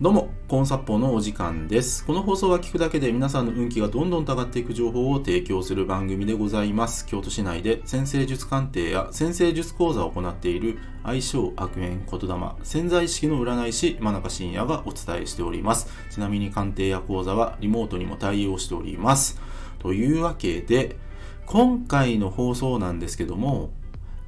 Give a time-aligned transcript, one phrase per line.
[0.00, 2.06] どうも、コンサッポのお時間です。
[2.06, 7.04] この放送は聞くだけで皆さんの運気がどんどんと上がっていく情報を提供する番組でございます。
[7.04, 15.88] 京都市内で先生術鑑定や先生術講座を行っている相性悪縁言霊潜在意識の占い師真中信也がお伝えしております。
[16.12, 19.40] ちなみに鑑定や講座はリモートにも対応しております。
[19.80, 20.96] というわけで、
[21.44, 23.70] 今回の放送なんですけども、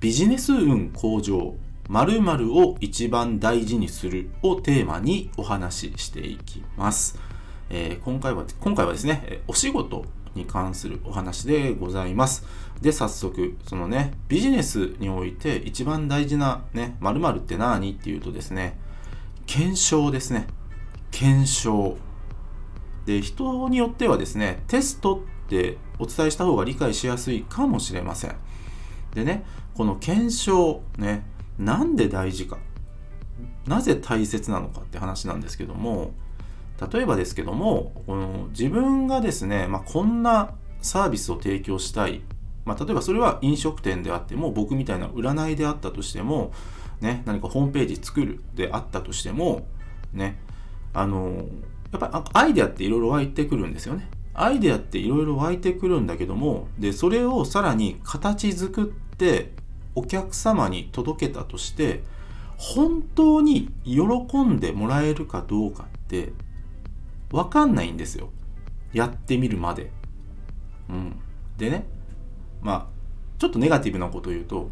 [0.00, 1.54] ビジネス運向上
[1.88, 7.18] 〇〇を一番大事にするをテーマにお話ししていきます。
[7.70, 12.44] えー今回は、今回はですね、お仕事に関するお話でございます。
[12.80, 18.78] で、早速、そのね、ビジネスにおいて一番大事なね、〇〇って何っていうとですね、
[19.46, 20.46] 検証ですね。
[21.10, 21.96] 検証。
[23.06, 28.36] で、人によってはですね、テストってお伝えした方が理解しやすいかもしれません。
[29.14, 29.44] でね、
[29.74, 31.26] この検証、ね、
[31.58, 32.58] なんで大事か、
[33.66, 36.12] なぜ大切なのかって話なんですけども、
[36.92, 42.22] 例えばですけども、この自分がですね、まあ、こんなサービスを提供したい、
[42.64, 46.52] まあ、例えばそれは飲食店であっても、僕みたいな占いであったとしても、
[47.00, 49.66] ね、何かホームページ作るであったとしても、
[50.12, 50.40] ね、
[50.92, 51.46] あの、
[51.92, 54.08] やっぱりアイデアっていろいろ湧いてくるんですよね。
[54.34, 59.52] アイデアっていろいろ湧いてくるんだけども、で、それをさらに形作って
[59.94, 62.02] お客様に届けたとして、
[62.56, 64.02] 本当に喜
[64.44, 66.32] んでもらえるかどうかって
[67.32, 68.30] わかんないんですよ。
[68.92, 69.90] やってみるまで。
[70.88, 71.16] うん。
[71.56, 71.86] でね、
[72.60, 72.86] まあ、
[73.38, 74.70] ちょっとネガティブなこと言うと、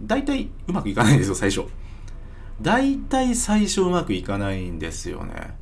[0.00, 1.64] 大体うまくいかないんですよ、最初。
[2.60, 5.56] 大体最初うまくいかないんですよね。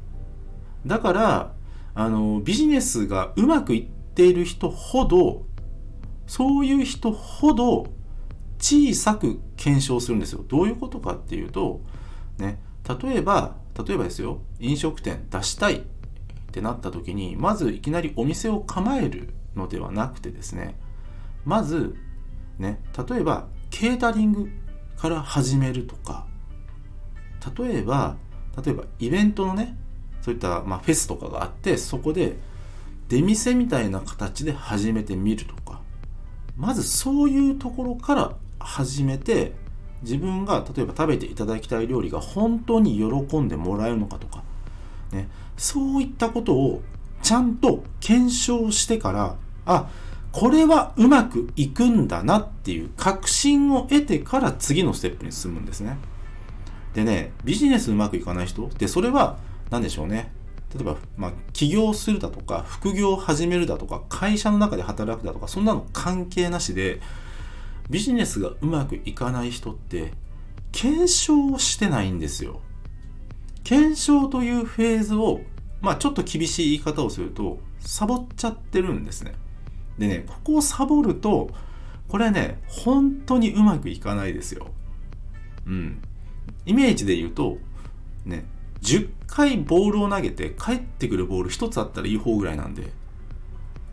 [0.87, 1.55] だから、
[1.95, 5.47] あの、ビジネスがうまくいっている人ほど、
[6.27, 7.87] そういう人ほど
[8.61, 10.45] 小さく検証するんですよ。
[10.47, 11.81] どういうことかっていうと、
[12.39, 12.61] ね、
[13.03, 15.83] 例えば、例えばですよ、飲食店出したいっ
[16.53, 20.79] てなった時に、まずいきなりお店を構えるのではなくてですね、
[21.45, 21.97] まず、
[22.59, 24.51] ね、例えば、ケータリング
[24.97, 26.27] から始めるとか、
[27.59, 28.17] 例えば、
[28.63, 29.77] 例えばイベントのね、
[30.21, 32.37] そういった、まあ、フェスとかがあって、そこで
[33.09, 35.81] 出店みたいな形で始めてみるとか、
[36.57, 39.55] まずそういうところから始めて、
[40.03, 44.43] 自分が例えば食べていただきたい料理が本当に喜んでもらえるのかとか、
[45.13, 46.83] ね、そういったことを
[47.23, 49.91] ちゃんと検証してから、あ、
[50.33, 55.99] これはうまくいくんだなっていう確信を得てから次のステップに進むんですね。
[56.95, 59.39] でね、ビジネスうまくいかない人で、それは
[59.71, 60.33] 何でしょうね。
[60.75, 67.01] 例えば、まあ、起業するだとか、副業を始めるだとか、会社の中で働くだとか、そんなの関係なしで、
[67.91, 70.13] ビジネスがうまくいかない人って、
[70.73, 72.61] 検証をしてないんですよ。
[73.65, 75.41] 検証というフェーズを、
[75.81, 79.33] まあちょっと厳しい言い方をすると、サボっちゃってるんですね。
[79.99, 81.51] でね、ここをサボると、
[82.09, 84.69] これね、本当にうまくいかないですよ。
[85.67, 86.01] うん。
[86.67, 87.59] イメージで言うと、
[88.25, 88.45] ね、
[88.83, 92.93] 10回ボールを投げて帰ってくるボール1つあったらいい方ぐらいなんで、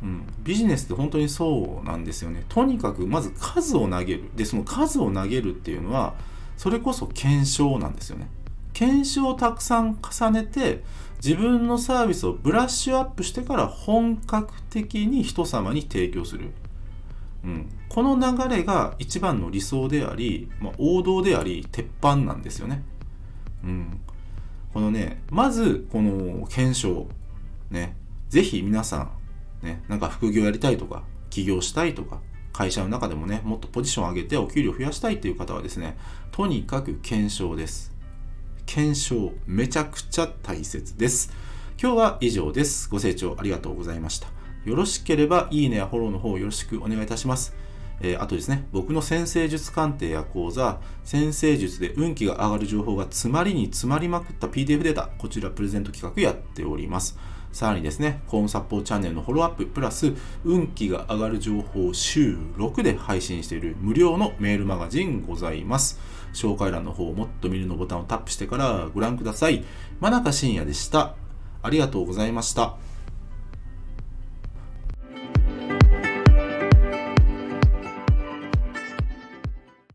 [0.02, 2.44] うん、ビジネスって本当にそうなんですよね。
[2.50, 4.30] とにかくまず数を投げる。
[4.36, 6.16] で、その数を投げるっていうのは、
[6.56, 8.30] それこそ検証なんですよね。
[8.74, 10.84] 検証をたくさん重ねて、
[11.24, 16.52] 自分のサービスをブラッシュアップしてから本格的に人様に提供する。
[17.44, 22.84] うん、この流れが一番の理想であり、まあ、王道であり、鉄板なんですよね。
[23.64, 24.00] うん。
[24.74, 27.08] このね、まず、この検証。
[27.72, 27.96] ね。
[28.30, 29.10] ぜひ皆さん、
[29.62, 32.22] ね、なんか副業やりたいとか、起業したいとか、
[32.54, 35.98] 会社の中でもね、もっとポジションを上げてお給料増やしたいっていう方はですね、
[36.32, 37.94] とにかく検証です。
[38.66, 41.32] 検証、めちゃくちゃ大切です。
[41.82, 42.90] 今日は以上です。
[42.90, 44.28] ご清聴ありがとうございました。
[44.66, 47.56] よろしければ、いいねやフォローの方よろしくお願いいたします。
[48.02, 57.18] えーあとですね、僕の先生術鑑定や講座、先生術で運気が上がる情報が詰まりに詰まりまくった PDF データ、こちらプレゼント企画やっております。
[57.52, 60.14] さらにですね、コーンサポーチャンネルのフォローアップ、プラス、
[60.44, 66.00] 運気が上がる情報を週6で配信している無料のメールマガジンございます。
[66.34, 69.64] 紹介欄の方をもっと見るのボタンをタップしてからご覧ください。
[70.00, 71.16] 真中信也でした。
[71.64, 72.76] ありがとうございました。